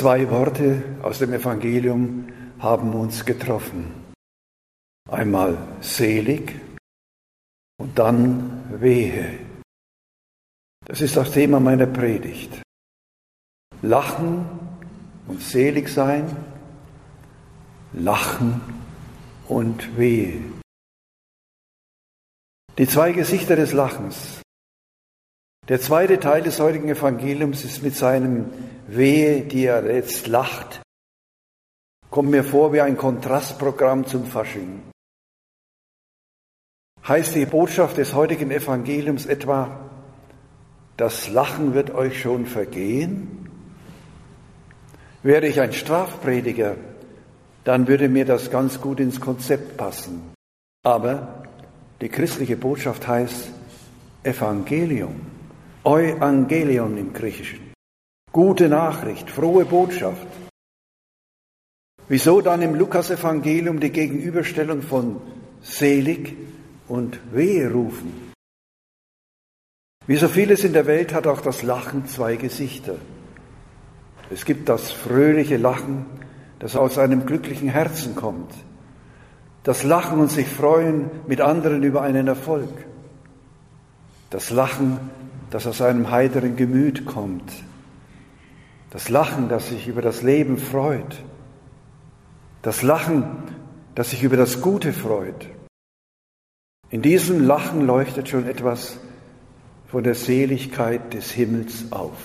[0.00, 2.26] Zwei Worte aus dem Evangelium
[2.58, 4.14] haben uns getroffen.
[5.10, 6.58] Einmal selig
[7.78, 9.40] und dann wehe.
[10.86, 12.62] Das ist das Thema meiner Predigt.
[13.82, 14.46] Lachen
[15.28, 16.34] und selig sein,
[17.92, 18.62] lachen
[19.48, 20.40] und wehe.
[22.78, 24.40] Die zwei Gesichter des Lachens.
[25.70, 28.46] Der zweite Teil des heutigen Evangeliums ist mit seinem
[28.88, 30.82] Wehe, die er jetzt lacht,
[32.10, 34.82] kommt mir vor wie ein Kontrastprogramm zum Fasching.
[37.06, 39.88] Heißt die Botschaft des heutigen Evangeliums etwa,
[40.96, 43.48] das Lachen wird euch schon vergehen?
[45.22, 46.74] Wäre ich ein Strafprediger,
[47.62, 50.32] dann würde mir das ganz gut ins Konzept passen.
[50.82, 51.44] Aber
[52.00, 53.52] die christliche Botschaft heißt
[54.24, 55.29] Evangelium,
[55.84, 57.72] Euangelion im Griechischen.
[58.32, 60.26] Gute Nachricht, frohe Botschaft.
[62.06, 65.22] Wieso dann im Lukasevangelium die Gegenüberstellung von
[65.62, 66.36] selig
[66.86, 68.32] und wehe rufen?
[70.06, 72.96] Wie so vieles in der Welt hat auch das Lachen zwei Gesichter.
[74.28, 76.04] Es gibt das fröhliche Lachen,
[76.58, 78.52] das aus einem glücklichen Herzen kommt.
[79.62, 82.84] Das Lachen und sich freuen mit anderen über einen Erfolg.
[84.30, 84.98] Das Lachen,
[85.50, 87.52] das aus einem heiteren Gemüt kommt.
[88.90, 91.22] Das Lachen, das sich über das Leben freut.
[92.62, 93.26] Das Lachen,
[93.94, 95.48] das sich über das Gute freut.
[96.90, 98.98] In diesem Lachen leuchtet schon etwas
[99.86, 102.18] von der Seligkeit des Himmels auf.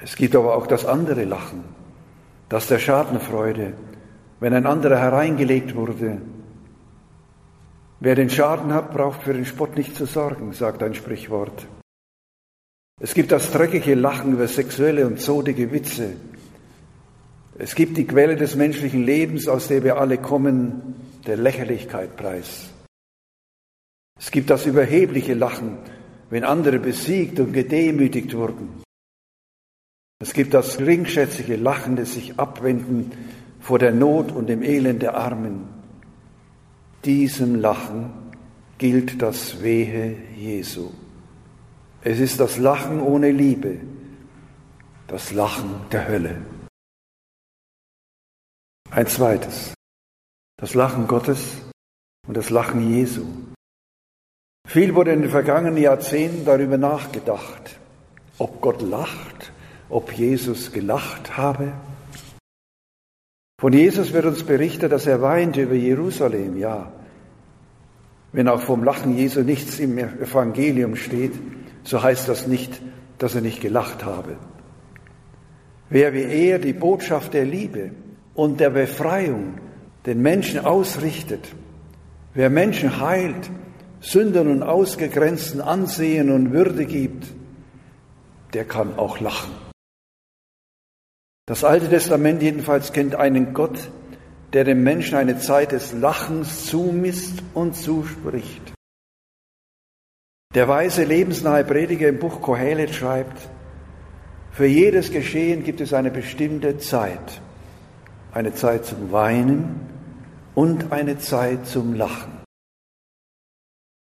[0.00, 1.64] Es gibt aber auch das andere Lachen,
[2.48, 3.72] das der Schadenfreude,
[4.40, 6.20] wenn ein anderer hereingelegt wurde.
[8.00, 11.66] Wer den Schaden hat, braucht für den Spott nicht zu sorgen, sagt ein Sprichwort.
[13.00, 16.16] Es gibt das dreckige Lachen über sexuelle und zodige Witze.
[17.58, 20.94] Es gibt die Quelle des menschlichen Lebens, aus der wir alle kommen,
[21.26, 22.70] der Lächerlichkeit preis.
[24.18, 25.78] Es gibt das überhebliche Lachen,
[26.30, 28.82] wenn andere besiegt und gedemütigt wurden.
[30.18, 33.12] Es gibt das geringschätzige Lachen des sich abwenden
[33.60, 35.75] vor der Not und dem Elend der Armen.
[37.06, 38.32] Diesem Lachen
[38.78, 40.90] gilt das Wehe Jesu.
[42.02, 43.78] Es ist das Lachen ohne Liebe,
[45.06, 46.42] das Lachen der Hölle.
[48.90, 49.72] Ein zweites,
[50.56, 51.58] das Lachen Gottes
[52.26, 53.24] und das Lachen Jesu.
[54.66, 57.78] Viel wurde in den vergangenen Jahrzehnten darüber nachgedacht,
[58.38, 59.52] ob Gott lacht,
[59.90, 61.72] ob Jesus gelacht habe.
[63.60, 66.92] Von Jesus wird uns berichtet, dass er weinte über Jerusalem, ja.
[68.36, 71.32] Wenn auch vom Lachen Jesu nichts im Evangelium steht,
[71.84, 72.82] so heißt das nicht,
[73.16, 74.36] dass er nicht gelacht habe.
[75.88, 77.92] Wer wie er die Botschaft der Liebe
[78.34, 79.54] und der Befreiung
[80.04, 81.48] den Menschen ausrichtet,
[82.34, 83.50] wer Menschen heilt,
[84.00, 87.28] Sündern und Ausgegrenzten Ansehen und Würde gibt,
[88.52, 89.52] der kann auch lachen.
[91.46, 93.88] Das Alte Testament jedenfalls kennt einen Gott,
[94.52, 98.74] der dem Menschen eine Zeit des Lachens zumisst und zuspricht.
[100.54, 103.48] Der weise, lebensnahe Prediger im Buch Kohelet schreibt,
[104.52, 107.42] für jedes Geschehen gibt es eine bestimmte Zeit.
[108.32, 109.80] Eine Zeit zum Weinen
[110.54, 112.32] und eine Zeit zum Lachen.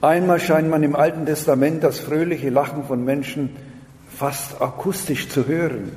[0.00, 3.54] Einmal scheint man im Alten Testament das fröhliche Lachen von Menschen
[4.08, 5.92] fast akustisch zu hören.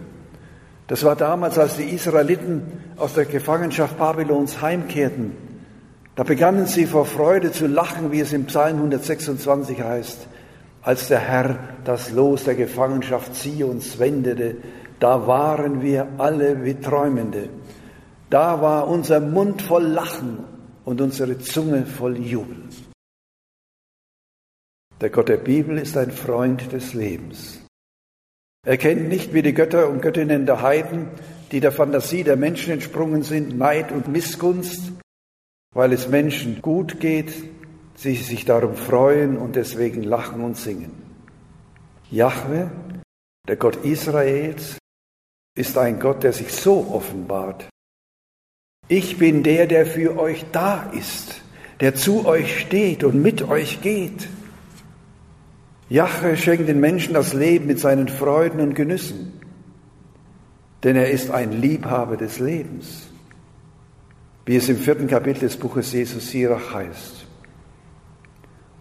[0.88, 2.64] Das war damals, als die Israeliten
[2.98, 5.46] aus der Gefangenschaft Babylons heimkehrten
[6.16, 10.28] da begannen sie vor Freude zu lachen, wie es im Psalm 126 heißt,
[10.82, 14.56] als der Herr das Los der Gefangenschaft Zions wendete,
[15.00, 17.50] da waren wir alle wie Träumende.
[18.30, 20.40] Da war unser Mund voll Lachen
[20.86, 22.64] und unsere Zunge voll Jubel.
[25.02, 27.65] Der Gott der Bibel ist ein Freund des Lebens.
[28.66, 31.08] Er kennt nicht wie die Götter und Göttinnen der Heiden,
[31.52, 34.92] die der Fantasie der Menschen entsprungen sind, Neid und Missgunst,
[35.74, 37.32] weil es Menschen gut geht,
[37.96, 40.92] sie sich darum freuen und deswegen lachen und singen.
[42.10, 42.72] Jahwe,
[43.48, 44.80] der Gott Israels,
[45.56, 47.70] ist ein Gott, der sich so offenbart.
[48.88, 51.42] Ich bin der, der für euch da ist,
[51.82, 54.28] der zu euch steht und mit euch geht.
[55.90, 59.34] Jahwe schenkt den Menschen das Leben mit seinen Freuden und Genüssen,
[60.84, 63.08] denn er ist ein Liebhaber des Lebens
[64.46, 67.26] wie es im vierten Kapitel des Buches Jesus Sirach heißt.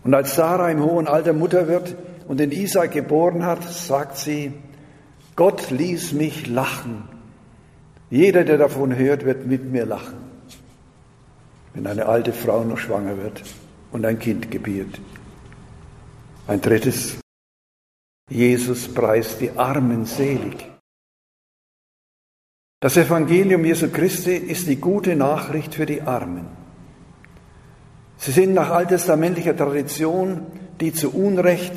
[0.04, 1.96] Und als Sarah im hohen Alter Mutter wird
[2.28, 4.52] und den Isaac geboren hat, sagt sie,
[5.36, 7.08] Gott ließ mich lachen.
[8.10, 10.18] Jeder, der davon hört, wird mit mir lachen,
[11.72, 13.42] wenn eine alte Frau noch schwanger wird
[13.90, 15.00] und ein Kind gebiert.
[16.46, 17.18] Ein drittes,
[18.30, 20.70] Jesus preist die Armen selig.
[22.80, 26.46] Das Evangelium Jesu Christi ist die gute Nachricht für die Armen.
[28.18, 30.46] Sie sind nach alttestamentlicher Tradition
[30.80, 31.72] die zu Unrecht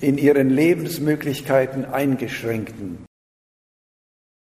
[0.00, 3.04] in ihren Lebensmöglichkeiten eingeschränkten.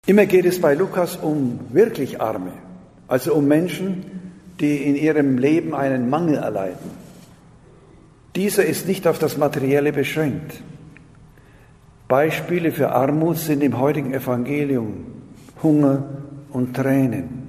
[0.05, 2.53] Immer geht es bei Lukas um wirklich Arme,
[3.07, 7.06] also um Menschen, die in ihrem Leben einen Mangel erleiden.
[8.37, 10.61] Dieser ist nicht auf das Materielle beschränkt.
[12.07, 15.07] Beispiele für Armut sind im heutigen Evangelium
[15.63, 16.07] Hunger
[16.51, 17.47] und Tränen,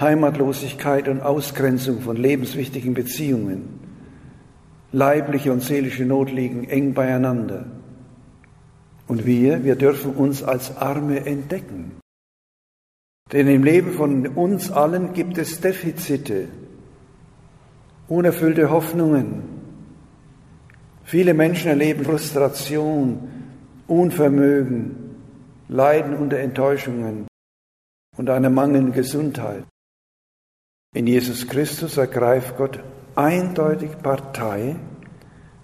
[0.00, 3.80] Heimatlosigkeit und Ausgrenzung von lebenswichtigen Beziehungen,
[4.92, 7.66] leibliche und seelische Not liegen eng beieinander.
[9.08, 11.98] Und wir, wir dürfen uns als Arme entdecken.
[13.30, 16.48] Denn im Leben von uns allen gibt es Defizite,
[18.08, 19.51] unerfüllte Hoffnungen.
[21.12, 23.28] Viele Menschen erleben Frustration,
[23.86, 25.14] Unvermögen,
[25.68, 27.26] Leiden unter Enttäuschungen
[28.16, 29.64] und einer mangelnden Gesundheit.
[30.96, 32.80] In Jesus Christus ergreift Gott
[33.14, 34.76] eindeutig Partei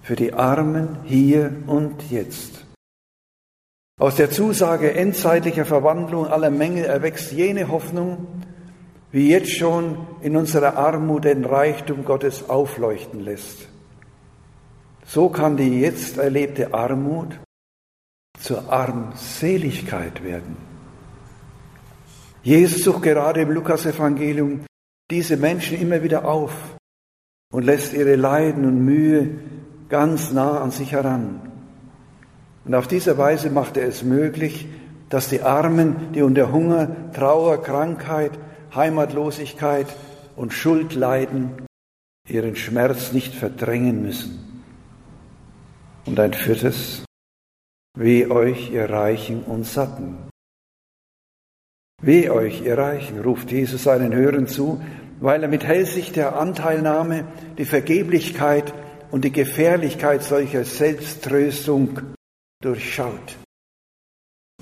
[0.03, 2.67] für die Armen hier und jetzt.
[3.99, 8.27] Aus der Zusage endzeitlicher Verwandlung aller Mängel erwächst jene Hoffnung,
[9.13, 13.67] wie jetzt schon in unserer Armut den Reichtum Gottes aufleuchten lässt.
[15.09, 17.41] So kann die jetzt erlebte Armut
[18.39, 20.55] zur Armseligkeit werden.
[22.43, 24.67] Jesus sucht gerade im Lukasevangelium
[25.11, 26.53] diese Menschen immer wieder auf
[27.51, 29.31] und lässt ihre Leiden und Mühe
[29.89, 31.41] ganz nah an sich heran.
[32.67, 34.69] Und auf diese Weise macht er es möglich,
[35.09, 38.33] dass die Armen, die unter Hunger, Trauer, Krankheit,
[38.75, 39.87] Heimatlosigkeit
[40.37, 41.67] und Schuld leiden,
[42.29, 44.48] ihren Schmerz nicht verdrängen müssen.
[46.09, 47.05] Und ein viertes,
[47.95, 50.17] weh euch, ihr Reichen und Satten.
[52.01, 54.83] Weh euch, ihr Reichen, ruft Jesus seinen Hörern zu,
[55.21, 58.73] weil er mit Hellsicht der Anteilnahme die Vergeblichkeit
[59.11, 62.01] und die Gefährlichkeit solcher Selbsttröstung
[62.63, 63.37] durchschaut.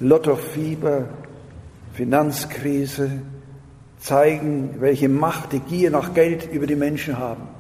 [0.00, 1.10] Lottofieber,
[1.92, 3.22] Finanzkrise
[4.00, 7.56] zeigen, welche Macht die Gier nach Geld über die Menschen haben.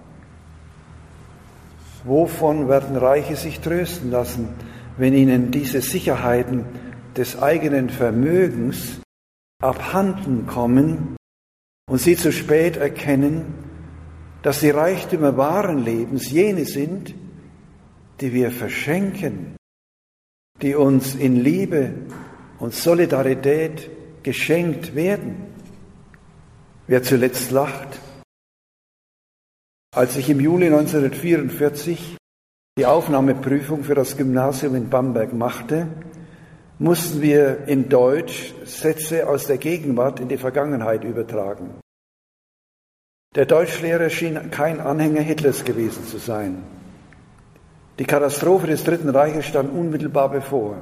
[2.06, 4.48] Wovon werden Reiche sich trösten lassen,
[4.96, 6.64] wenn ihnen diese Sicherheiten
[7.16, 9.00] des eigenen Vermögens
[9.60, 11.16] abhanden kommen
[11.90, 13.54] und sie zu spät erkennen,
[14.42, 17.14] dass die Reichtümer wahren Lebens jene sind,
[18.20, 19.56] die wir verschenken,
[20.62, 21.92] die uns in Liebe
[22.60, 23.90] und Solidarität
[24.22, 25.46] geschenkt werden.
[26.86, 27.98] Wer zuletzt lacht,
[29.96, 32.18] als ich im Juli 1944
[32.78, 35.86] die Aufnahmeprüfung für das Gymnasium in Bamberg machte,
[36.78, 41.80] mussten wir in Deutsch Sätze aus der Gegenwart in die Vergangenheit übertragen.
[43.34, 46.62] Der Deutschlehrer schien kein Anhänger Hitlers gewesen zu sein.
[47.98, 50.76] Die Katastrophe des Dritten Reiches stand unmittelbar bevor.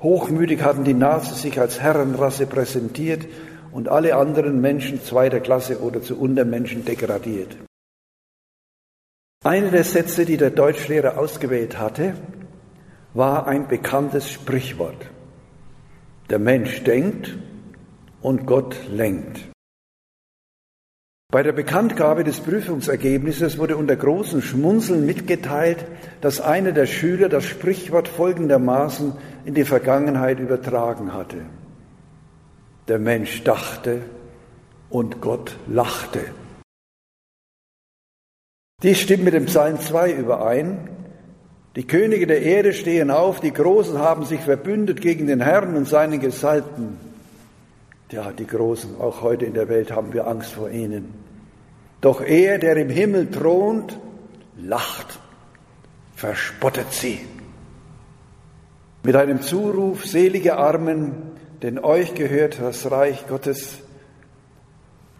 [0.00, 3.26] Hochmütig hatten die Nazis sich als Herrenrasse präsentiert
[3.72, 7.56] und alle anderen Menschen zweiter Klasse oder zu Untermenschen degradiert.
[9.44, 12.14] Eine der Sätze, die der Deutschlehrer ausgewählt hatte,
[13.12, 15.10] war ein bekanntes Sprichwort.
[16.30, 17.36] Der Mensch denkt
[18.20, 19.40] und Gott lenkt.
[21.32, 25.86] Bei der Bekanntgabe des Prüfungsergebnisses wurde unter großem Schmunzeln mitgeteilt,
[26.20, 31.38] dass einer der Schüler das Sprichwort folgendermaßen in die Vergangenheit übertragen hatte.
[32.86, 34.02] Der Mensch dachte
[34.88, 36.20] und Gott lachte.
[38.82, 40.88] Dies stimmt mit dem Psalm 2 überein,
[41.76, 45.88] die Könige der Erde stehen auf, die Großen haben sich verbündet gegen den Herrn und
[45.88, 46.98] seinen Gesalbten.
[48.10, 51.14] Ja, die Großen, auch heute in der Welt haben wir Angst vor ihnen.
[52.02, 53.98] Doch er, der im Himmel thront,
[54.58, 55.18] lacht,
[56.14, 57.20] verspottet sie.
[59.02, 61.14] Mit einem Zuruf, selige Armen,
[61.62, 63.78] denn euch gehört das Reich Gottes,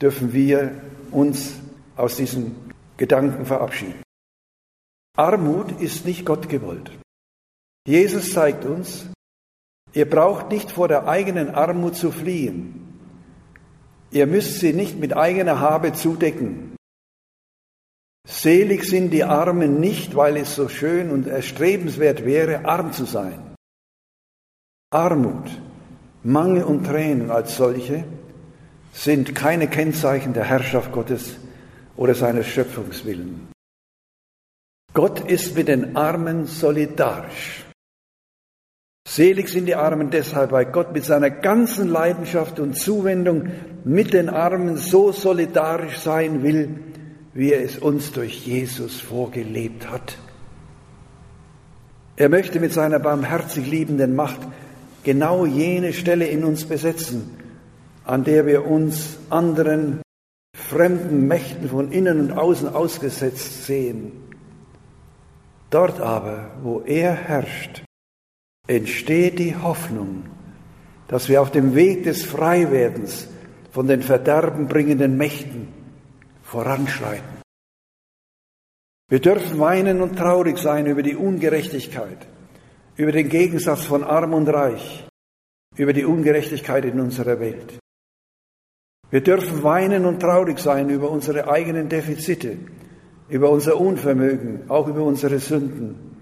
[0.02, 0.72] dürfen wir
[1.12, 1.54] uns
[1.96, 2.71] aus diesen
[3.02, 4.00] Gedanken verabschieden.
[5.16, 6.92] Armut ist nicht Gott gewollt.
[7.84, 9.06] Jesus zeigt uns,
[9.92, 12.96] ihr braucht nicht vor der eigenen Armut zu fliehen.
[14.12, 16.76] Ihr müsst sie nicht mit eigener Habe zudecken.
[18.24, 23.56] Selig sind die Armen nicht, weil es so schön und erstrebenswert wäre, arm zu sein.
[24.92, 25.50] Armut,
[26.22, 28.04] Mangel und Tränen als solche
[28.92, 31.40] sind keine Kennzeichen der Herrschaft Gottes
[31.96, 33.48] oder seines Schöpfungswillen.
[34.94, 37.64] Gott ist mit den Armen solidarisch.
[39.08, 43.50] Selig sind die Armen deshalb, weil Gott mit seiner ganzen Leidenschaft und Zuwendung
[43.84, 46.78] mit den Armen so solidarisch sein will,
[47.34, 50.16] wie er es uns durch Jesus vorgelebt hat.
[52.16, 54.40] Er möchte mit seiner barmherzig liebenden Macht
[55.02, 57.38] genau jene Stelle in uns besetzen,
[58.04, 60.02] an der wir uns anderen
[60.72, 64.12] fremden Mächten von innen und außen ausgesetzt sehen.
[65.70, 67.84] Dort aber, wo er herrscht,
[68.66, 70.24] entsteht die Hoffnung,
[71.08, 73.28] dass wir auf dem Weg des Freiwerdens
[73.70, 75.68] von den verderbenbringenden Mächten
[76.42, 77.42] voranschreiten.
[79.08, 82.26] Wir dürfen weinen und traurig sein über die Ungerechtigkeit,
[82.96, 85.06] über den Gegensatz von arm und reich,
[85.76, 87.81] über die Ungerechtigkeit in unserer Welt.
[89.12, 92.56] Wir dürfen weinen und traurig sein über unsere eigenen Defizite,
[93.28, 96.16] über unser Unvermögen, auch über unsere Sünden,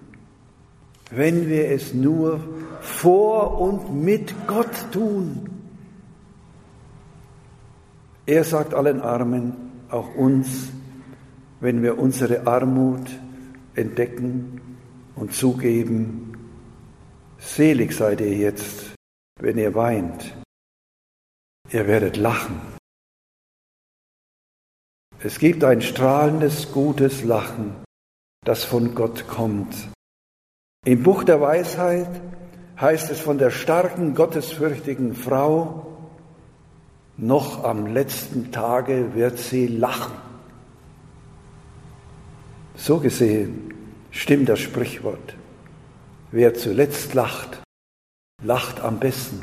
[1.12, 2.40] wenn wir es nur
[2.80, 5.48] vor und mit Gott tun.
[8.26, 9.54] Er sagt allen Armen,
[9.88, 10.70] auch uns,
[11.60, 13.08] wenn wir unsere Armut
[13.76, 14.60] entdecken
[15.14, 16.32] und zugeben,
[17.38, 18.96] selig seid ihr jetzt,
[19.38, 20.34] wenn ihr weint.
[21.70, 22.69] Ihr werdet lachen.
[25.22, 27.76] Es gibt ein strahlendes, gutes Lachen,
[28.42, 29.76] das von Gott kommt.
[30.86, 32.08] Im Buch der Weisheit
[32.80, 35.98] heißt es von der starken, gottesfürchtigen Frau,
[37.18, 40.16] noch am letzten Tage wird sie lachen.
[42.74, 43.74] So gesehen
[44.10, 45.36] stimmt das Sprichwort.
[46.30, 47.60] Wer zuletzt lacht,
[48.42, 49.42] lacht am besten.